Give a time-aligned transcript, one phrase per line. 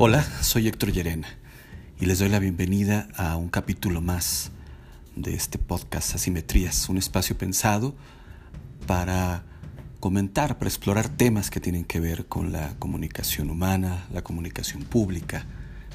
[0.00, 1.26] Hola, soy Héctor Llerena
[1.98, 4.52] y les doy la bienvenida a un capítulo más
[5.16, 7.96] de este podcast Asimetrías, un espacio pensado
[8.86, 9.42] para
[9.98, 15.46] comentar, para explorar temas que tienen que ver con la comunicación humana, la comunicación pública,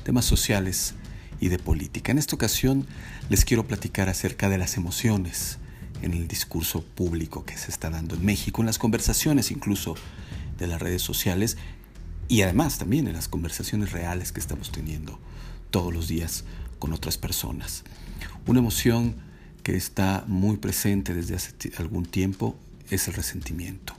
[0.04, 0.96] temas sociales
[1.40, 2.12] y de política.
[2.12, 2.86] En esta ocasión
[3.30, 5.60] les quiero platicar acerca de las emociones
[6.02, 9.96] en el discurso público que se está dando en México, en las conversaciones incluso
[10.60, 11.58] de las redes sociales
[12.28, 15.20] y además también en las conversaciones reales que estamos teniendo
[15.72, 16.46] todos los días
[16.80, 17.84] con otras personas.
[18.46, 19.16] Una emoción
[19.64, 22.58] que está muy presente desde hace algún tiempo
[22.90, 23.96] es el resentimiento.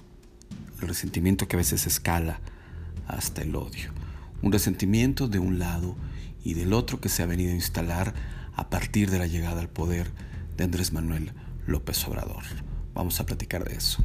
[0.81, 2.41] El resentimiento que a veces escala
[3.07, 3.91] hasta el odio.
[4.43, 5.97] Un resentimiento de un lado
[6.45, 8.15] y del otro que se ha venido a instalar
[8.55, 10.11] a partir de la llegada al poder
[10.57, 11.33] de Andrés Manuel
[11.67, 12.45] López Obrador.
[12.93, 14.05] Vamos a platicar de eso.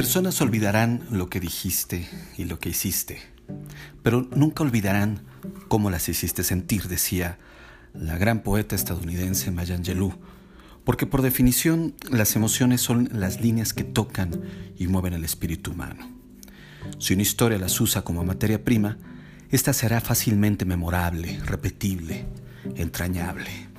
[0.00, 3.20] Personas olvidarán lo que dijiste y lo que hiciste,
[4.02, 5.20] pero nunca olvidarán
[5.68, 7.36] cómo las hiciste sentir, decía
[7.92, 10.14] la gran poeta estadounidense Maya Angelou,
[10.84, 14.40] porque por definición las emociones son las líneas que tocan
[14.78, 16.10] y mueven el espíritu humano.
[16.98, 18.96] Si una historia las usa como materia prima,
[19.50, 22.24] esta será fácilmente memorable, repetible,
[22.74, 23.69] entrañable.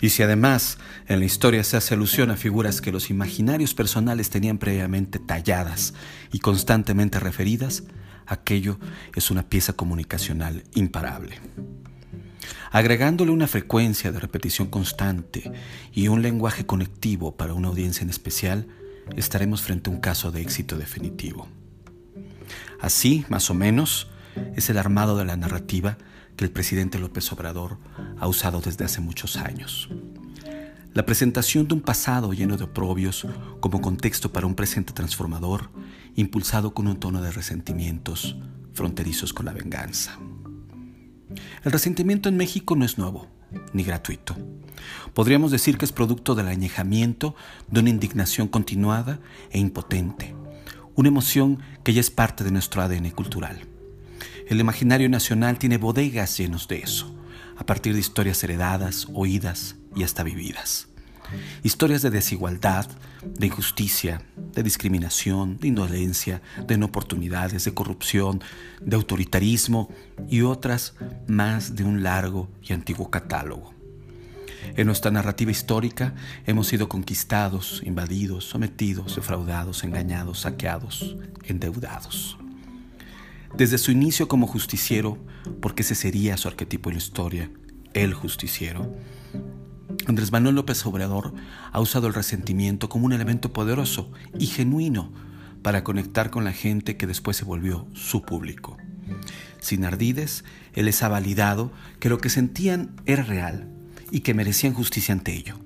[0.00, 4.30] Y si además en la historia se hace alusión a figuras que los imaginarios personales
[4.30, 5.94] tenían previamente talladas
[6.32, 7.84] y constantemente referidas,
[8.26, 8.78] aquello
[9.14, 11.40] es una pieza comunicacional imparable.
[12.70, 15.50] Agregándole una frecuencia de repetición constante
[15.92, 18.68] y un lenguaje conectivo para una audiencia en especial,
[19.16, 21.48] estaremos frente a un caso de éxito definitivo.
[22.80, 24.08] Así, más o menos,
[24.56, 25.98] es el armado de la narrativa
[26.36, 27.78] que el presidente López Obrador
[28.18, 29.88] ha usado desde hace muchos años.
[30.94, 33.26] La presentación de un pasado lleno de oprobios
[33.60, 35.70] como contexto para un presente transformador,
[36.16, 38.36] impulsado con un tono de resentimientos
[38.72, 40.18] fronterizos con la venganza.
[41.64, 43.28] El resentimiento en México no es nuevo,
[43.72, 44.36] ni gratuito.
[45.14, 47.34] Podríamos decir que es producto del añejamiento
[47.68, 50.34] de una indignación continuada e impotente,
[50.94, 53.66] una emoción que ya es parte de nuestro ADN cultural.
[54.48, 57.14] El imaginario nacional tiene bodegas llenos de eso,
[57.58, 60.88] a partir de historias heredadas, oídas y hasta vividas.
[61.62, 62.86] Historias de desigualdad,
[63.22, 64.22] de injusticia,
[64.54, 68.42] de discriminación, de indolencia, de inoportunidades, de corrupción,
[68.80, 69.90] de autoritarismo
[70.30, 70.94] y otras
[71.26, 73.74] más de un largo y antiguo catálogo.
[74.76, 76.14] En nuestra narrativa histórica
[76.46, 82.38] hemos sido conquistados, invadidos, sometidos, defraudados, engañados, saqueados, endeudados.
[83.56, 85.18] Desde su inicio como justiciero,
[85.60, 87.50] porque ese sería su arquetipo en la historia,
[87.94, 88.94] el justiciero,
[90.06, 91.34] Andrés Manuel López Obrador
[91.72, 95.12] ha usado el resentimiento como un elemento poderoso y genuino
[95.62, 98.76] para conectar con la gente que después se volvió su público.
[99.60, 103.68] Sin ardides, él les ha validado que lo que sentían era real
[104.10, 105.58] y que merecían justicia ante ello,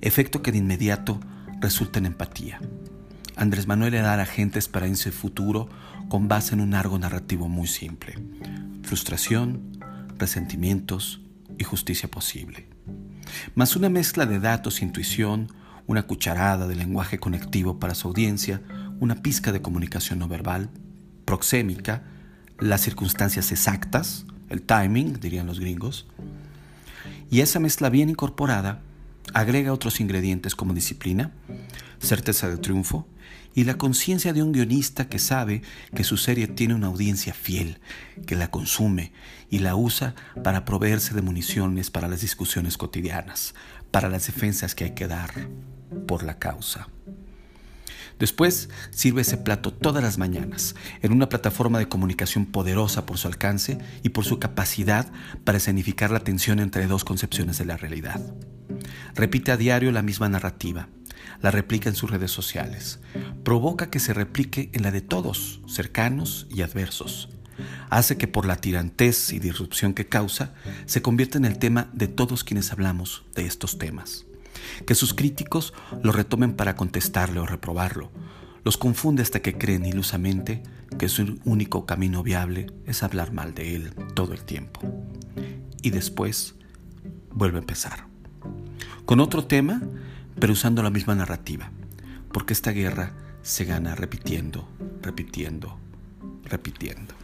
[0.00, 1.20] efecto que de inmediato
[1.60, 2.60] resulta en empatía.
[3.38, 5.68] Andrés Manuel le da a la gente esperanza y futuro
[6.08, 8.18] con base en un largo narrativo muy simple.
[8.82, 9.78] Frustración,
[10.18, 11.20] resentimientos
[11.56, 12.66] y justicia posible.
[13.54, 15.52] Más una mezcla de datos, intuición,
[15.86, 18.60] una cucharada de lenguaje conectivo para su audiencia,
[18.98, 20.70] una pizca de comunicación no verbal,
[21.24, 22.02] proxémica,
[22.58, 26.08] las circunstancias exactas, el timing, dirían los gringos.
[27.30, 28.80] Y esa mezcla bien incorporada
[29.34, 31.32] agrega otros ingredientes como disciplina,
[32.00, 33.06] certeza de triunfo,
[33.54, 35.62] y la conciencia de un guionista que sabe
[35.94, 37.80] que su serie tiene una audiencia fiel,
[38.26, 39.12] que la consume
[39.50, 43.54] y la usa para proveerse de municiones para las discusiones cotidianas,
[43.90, 45.32] para las defensas que hay que dar
[46.06, 46.88] por la causa.
[48.18, 53.28] Después sirve ese plato todas las mañanas en una plataforma de comunicación poderosa por su
[53.28, 55.10] alcance y por su capacidad
[55.44, 58.20] para escenificar la tensión entre dos concepciones de la realidad.
[59.14, 60.88] Repite a diario la misma narrativa,
[61.40, 63.00] la replica en sus redes sociales,
[63.44, 67.28] provoca que se replique en la de todos, cercanos y adversos.
[67.90, 70.54] Hace que por la tirantez y disrupción que causa,
[70.86, 74.27] se convierta en el tema de todos quienes hablamos de estos temas.
[74.86, 78.10] Que sus críticos lo retomen para contestarle o reprobarlo.
[78.64, 80.62] Los confunde hasta que creen ilusamente
[80.98, 84.80] que su único camino viable es hablar mal de él todo el tiempo.
[85.82, 86.54] Y después
[87.30, 88.06] vuelve a empezar.
[89.04, 89.80] Con otro tema
[90.38, 91.70] pero usando la misma narrativa,
[92.32, 93.12] porque esta guerra
[93.42, 94.68] se gana repitiendo,
[95.02, 95.78] repitiendo,
[96.44, 97.14] repitiendo.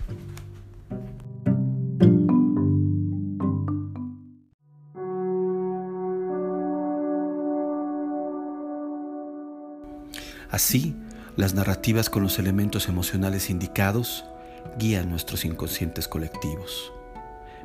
[10.55, 10.95] Así,
[11.37, 14.25] las narrativas con los elementos emocionales indicados
[14.79, 16.93] guían nuestros inconscientes colectivos.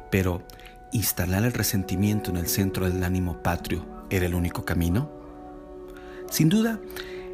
[0.10, 0.42] Pero,
[0.92, 5.12] ¿instalar el resentimiento en el centro del ánimo patrio era el único camino?
[6.32, 6.80] Sin duda,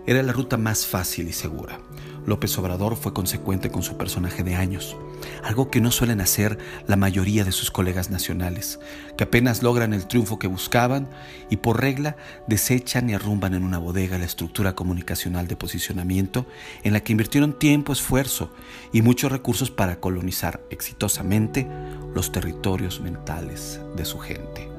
[0.06, 1.80] era la ruta más fácil y segura.
[2.25, 4.98] López Obrador fue consecuente con su personaje de años,
[5.44, 6.57] algo que no suelen hacer
[6.88, 8.80] la mayoría de sus colegas nacionales,
[9.18, 11.10] que apenas logran el triunfo que buscaban
[11.50, 12.16] y por regla
[12.48, 16.45] desechan y arrumban en una bodega la estructura comunicacional de posicionamiento
[16.83, 18.51] en la que invirtieron tiempo, esfuerzo
[18.92, 21.68] y muchos recursos para colonizar exitosamente
[22.13, 24.75] los territorios mentales de su gente.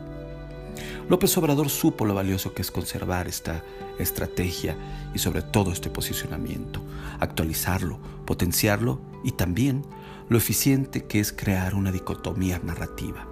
[1.08, 3.62] López Obrador supo lo valioso que es conservar esta
[4.00, 4.76] estrategia
[5.14, 6.82] y sobre todo este posicionamiento,
[7.20, 9.84] actualizarlo, potenciarlo y también
[10.28, 13.28] lo eficiente que es crear una dicotomía narrativa.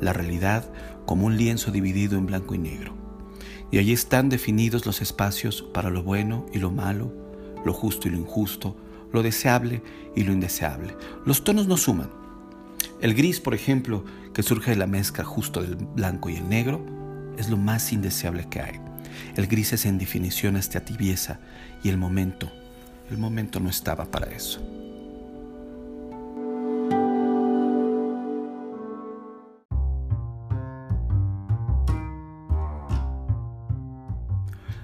[0.00, 0.72] La realidad
[1.04, 2.94] como un lienzo dividido en blanco y negro.
[3.70, 7.12] Y allí están definidos los espacios para lo bueno y lo malo,
[7.62, 8.74] lo justo y lo injusto,
[9.12, 9.82] lo deseable
[10.14, 10.96] y lo indeseable.
[11.26, 12.08] Los tonos no suman,
[13.00, 14.04] el gris, por ejemplo,
[14.36, 16.84] que surge de la mezcla justo del blanco y el negro,
[17.38, 18.78] es lo más indeseable que hay.
[19.34, 21.40] El gris es en definición esta tibieza
[21.82, 22.52] y el momento,
[23.10, 24.60] el momento no estaba para eso.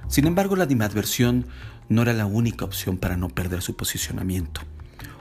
[0.08, 1.46] Sin embargo, la animadversión
[1.90, 4.62] no era la única opción para no perder su posicionamiento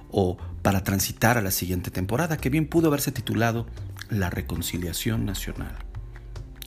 [0.10, 3.68] o para transitar a la siguiente temporada, que bien pudo haberse titulado
[4.10, 5.76] La Reconciliación Nacional.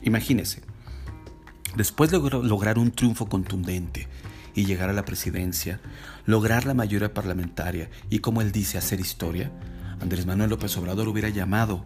[0.02, 0.62] Imagínese,
[1.76, 4.08] después de lograr un triunfo contundente
[4.55, 5.81] y llegar a la presidencia,
[6.26, 9.50] lograr la mayoría parlamentaria y, como él dice, hacer historia,
[10.00, 11.85] Andrés Manuel López Obrador hubiera llamado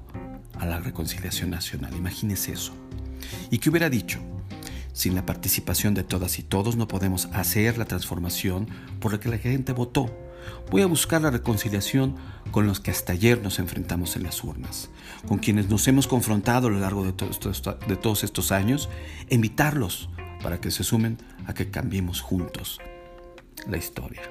[0.59, 1.95] a la reconciliación nacional.
[1.95, 2.73] Imagínese eso.
[3.51, 4.21] ¿Y qué hubiera dicho?
[4.93, 8.67] Sin la participación de todas y todos no podemos hacer la transformación
[9.01, 10.11] por la que la gente votó
[10.71, 12.17] Voy a buscar la reconciliación
[12.51, 14.91] con los que hasta ayer nos enfrentamos en las urnas,
[15.27, 18.89] con quienes nos hemos confrontado a lo largo de, todos estos años,
[19.29, 20.09] e invitarlos
[20.43, 22.81] para que se sumen a que cambiemos juntos
[23.69, 24.23] la historia.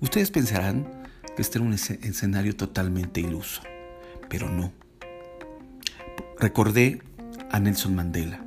[0.00, 0.86] Ustedes pensarán
[1.34, 3.62] que este era un escenario totalmente iluso,
[4.28, 4.72] pero no.
[6.38, 7.02] Recordé
[7.50, 8.40] a Nelson Mandela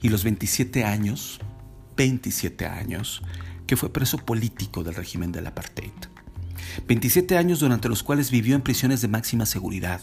[0.00, 1.40] y los 27 años,
[1.96, 3.22] 27 años,
[3.68, 5.92] que fue preso político del régimen del apartheid.
[6.88, 10.00] 27 años durante los cuales vivió en prisiones de máxima seguridad,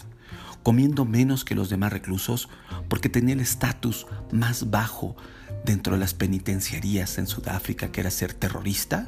[0.62, 2.48] comiendo menos que los demás reclusos
[2.88, 5.16] porque tenía el estatus más bajo
[5.64, 9.06] dentro de las penitenciarías en Sudáfrica, que era ser terrorista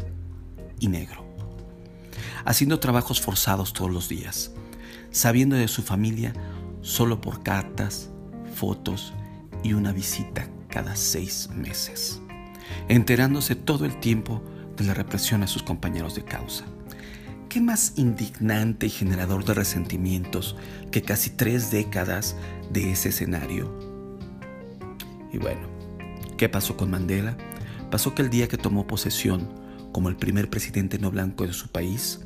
[0.80, 1.24] y negro.
[2.44, 4.50] Haciendo trabajos forzados todos los días,
[5.12, 6.32] sabiendo de su familia
[6.82, 8.10] solo por cartas,
[8.54, 9.14] fotos
[9.62, 12.20] y una visita cada seis meses
[12.88, 14.42] enterándose todo el tiempo
[14.76, 16.64] de la represión a sus compañeros de causa.
[17.48, 20.56] ¿Qué más indignante y generador de resentimientos
[20.90, 22.36] que casi tres décadas
[22.70, 23.72] de ese escenario?
[25.32, 25.66] Y bueno,
[26.36, 27.36] ¿qué pasó con Mandela?
[27.90, 29.48] Pasó que el día que tomó posesión
[29.92, 32.20] como el primer presidente no blanco de su país,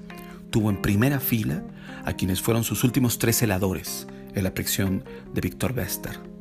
[0.51, 1.63] tuvo en primera fila
[2.05, 6.32] a quienes fueron sus últimos tres celadores en la prisión de Víctor Bester.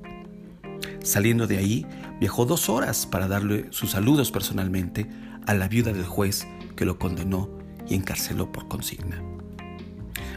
[1.03, 1.85] Saliendo de ahí,
[2.21, 5.09] Viajó dos horas para darle sus saludos personalmente
[5.47, 7.49] a la viuda del juez que lo condenó
[7.89, 9.23] y encarceló por consigna.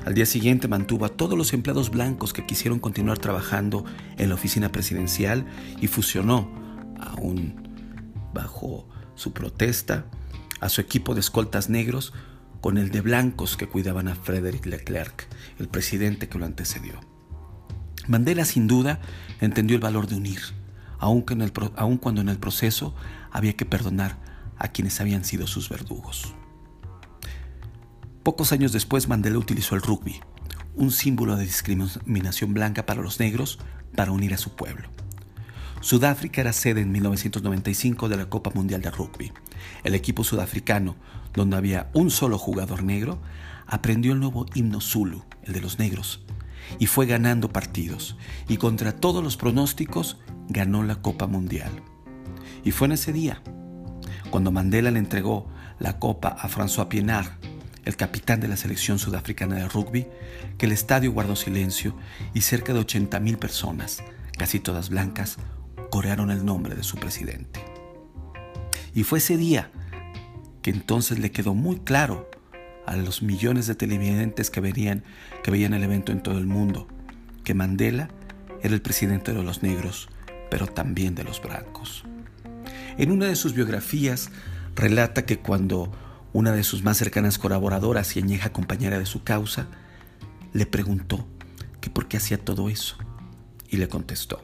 [0.06, 3.84] Al día siguiente mantuvo a todos los empleados blancos que quisieron continuar trabajando
[4.16, 5.44] en la oficina presidencial
[5.78, 6.50] y fusionó,
[6.98, 7.68] aún
[8.32, 10.06] bajo su protesta,
[10.60, 12.14] a su equipo de escoltas negros
[12.62, 15.26] con el de blancos que cuidaban a Frederick Leclerc,
[15.58, 17.13] el presidente que lo antecedió.
[18.08, 19.00] Mandela sin duda
[19.40, 20.40] entendió el valor de unir
[21.04, 22.94] aun, cuando en el proceso
[23.30, 24.16] había que perdonar
[24.58, 26.34] a quienes habían sido sus verdugos.
[28.22, 30.20] Pocos años después Mandela utilizó el rugby,
[30.74, 33.58] un símbolo de discriminación blanca para los negros,
[33.94, 34.88] para unir a su pueblo.
[35.80, 39.32] Sudáfrica era sede en 1995 de la Copa Mundial de Rugby.
[39.82, 40.96] El equipo sudafricano,
[41.34, 43.20] donde había un solo jugador negro,
[43.66, 46.24] aprendió el nuevo himno Zulu, el de los negros,
[46.78, 48.16] y fue ganando partidos,
[48.48, 50.18] y contra todos los pronósticos
[50.48, 51.72] ganó la Copa Mundial.
[52.64, 53.42] Y fue en ese día,
[54.30, 57.38] cuando Mandela le entregó la copa a François Pienaar,
[57.84, 60.06] el capitán de la selección sudafricana de rugby,
[60.56, 61.94] que el estadio guardó silencio
[62.32, 64.02] y cerca de 80.000 personas,
[64.38, 65.36] casi todas blancas,
[65.90, 67.64] corearon el nombre de su presidente.
[68.94, 69.70] Y fue ese día
[70.62, 72.30] que entonces le quedó muy claro
[72.86, 75.04] a los millones de televidentes que veían,
[75.42, 76.88] que veían el evento en todo el mundo,
[77.44, 78.08] que Mandela
[78.62, 80.08] era el presidente de los negros,
[80.50, 82.04] pero también de los blancos.
[82.96, 84.30] En una de sus biografías
[84.74, 85.92] relata que cuando
[86.32, 89.68] una de sus más cercanas colaboradoras y añeja compañera de su causa,
[90.52, 91.26] le preguntó
[91.80, 92.96] que por qué hacía todo eso,
[93.68, 94.42] y le contestó,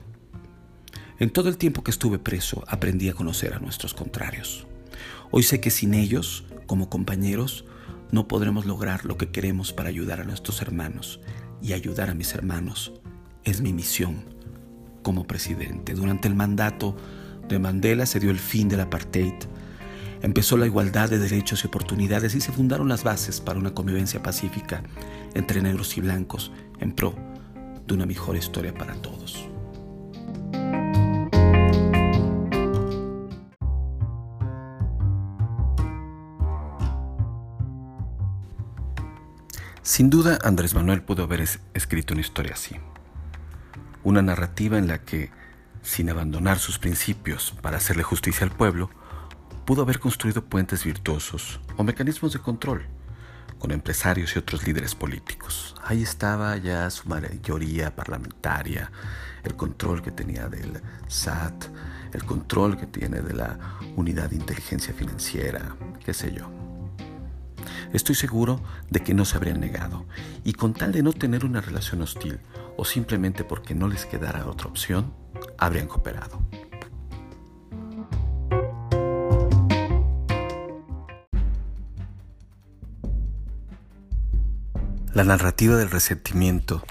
[1.20, 4.66] en todo el tiempo que estuve preso aprendí a conocer a nuestros contrarios.
[5.30, 7.66] Hoy sé que sin ellos, como compañeros,
[8.12, 11.20] no podremos lograr lo que queremos para ayudar a nuestros hermanos
[11.62, 12.92] y ayudar a mis hermanos
[13.44, 14.24] es mi misión
[15.02, 15.94] como presidente.
[15.94, 16.96] Durante el mandato
[17.48, 19.34] de Mandela se dio el fin del apartheid,
[20.22, 24.22] empezó la igualdad de derechos y oportunidades y se fundaron las bases para una convivencia
[24.22, 24.82] pacífica
[25.34, 27.14] entre negros y blancos en pro
[27.86, 29.48] de una mejor historia para todos.
[39.82, 41.40] Sin duda, Andrés Manuel pudo haber
[41.72, 42.76] escrito una historia así.
[44.04, 45.30] Una narrativa en la que,
[45.82, 48.90] sin abandonar sus principios para hacerle justicia al pueblo,
[49.64, 52.84] pudo haber construido puentes virtuosos o mecanismos de control
[53.58, 55.74] con empresarios y otros líderes políticos.
[55.82, 58.90] Ahí estaba ya su mayoría parlamentaria,
[59.44, 61.64] el control que tenía del SAT,
[62.12, 63.58] el control que tiene de la
[63.96, 66.69] unidad de inteligencia financiera, qué sé yo.
[67.92, 70.06] Estoy seguro de que no se habrían negado,
[70.44, 72.38] y con tal de no tener una relación hostil,
[72.76, 75.12] o simplemente porque no les quedara otra opción,
[75.58, 76.40] habrían cooperado.
[85.12, 86.84] La narrativa del resentimiento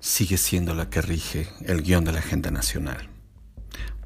[0.00, 3.08] sigue siendo la que rige el guion de la agenda nacional.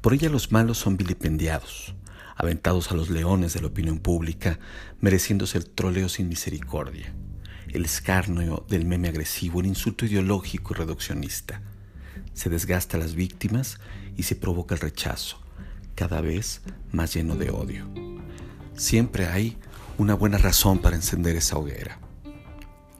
[0.01, 1.95] Por ella los malos son vilipendiados,
[2.35, 4.59] aventados a los leones de la opinión pública,
[4.99, 7.13] mereciéndose el troleo sin misericordia,
[7.69, 11.61] el escarnio del meme agresivo, el insulto ideológico y reduccionista.
[12.33, 13.79] Se desgasta a las víctimas
[14.17, 15.41] y se provoca el rechazo,
[15.95, 16.61] cada vez
[16.91, 17.87] más lleno de odio.
[18.75, 19.57] Siempre hay
[19.97, 21.99] una buena razón para encender esa hoguera.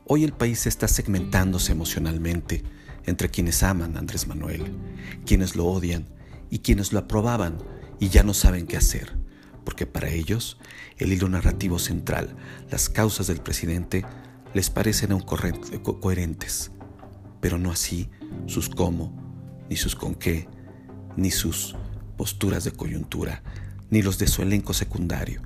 [0.06, 2.64] Hoy el país está segmentándose emocionalmente
[3.06, 4.72] entre quienes aman a Andrés Manuel,
[5.26, 6.08] quienes lo odian
[6.50, 7.58] y quienes lo aprobaban
[8.00, 9.25] y ya no saben qué hacer
[9.66, 10.58] porque para ellos
[10.98, 12.38] el hilo narrativo central,
[12.70, 14.06] las causas del presidente,
[14.54, 16.72] les parecen aún coherentes,
[17.42, 18.10] pero no así
[18.46, 19.12] sus cómo,
[19.70, 20.48] ni sus con qué,
[21.18, 21.76] ni sus
[22.16, 23.44] posturas de coyuntura,
[23.90, 25.42] ni los de su elenco secundario,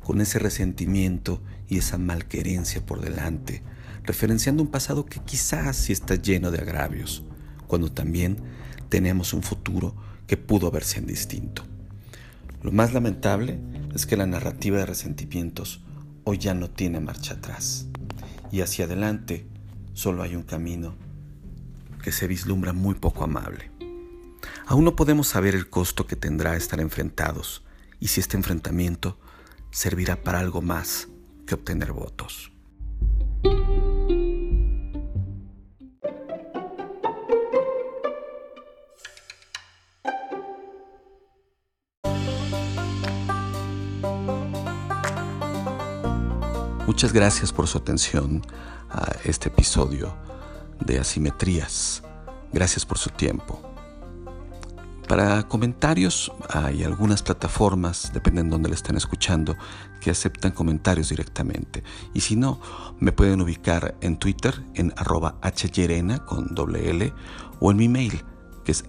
[0.00, 3.62] con ese resentimiento y esa malquerencia por delante,
[4.04, 7.24] referenciando un pasado que quizás sí está lleno de agravios,
[7.66, 8.36] cuando también
[8.88, 11.64] tenemos un futuro que pudo haberse en distinto.
[12.64, 13.60] Lo más lamentable
[13.94, 15.82] es que la narrativa de resentimientos
[16.24, 17.88] hoy ya no tiene marcha atrás
[18.50, 19.46] y hacia adelante
[19.92, 20.94] solo hay un camino
[22.02, 23.70] que se vislumbra muy poco amable.
[24.66, 27.62] Aún no podemos saber el costo que tendrá estar enfrentados
[28.00, 29.18] y si este enfrentamiento
[29.70, 31.08] servirá para algo más
[31.46, 32.53] que obtener votos.
[46.94, 48.40] Muchas gracias por su atención
[48.88, 50.14] a este episodio
[50.78, 52.04] de Asimetrías.
[52.52, 53.60] Gracias por su tiempo.
[55.08, 59.56] Para comentarios hay algunas plataformas, dependen de dónde le estén escuchando,
[60.00, 61.82] que aceptan comentarios directamente.
[62.14, 62.60] Y si no,
[63.00, 65.40] me pueden ubicar en Twitter en arroba
[66.26, 67.12] con doble L
[67.58, 68.24] o en mi mail
[68.64, 68.84] que es.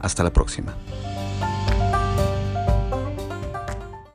[0.00, 0.76] Hasta la próxima.